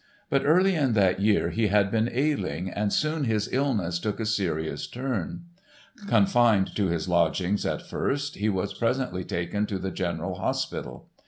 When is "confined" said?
6.07-6.75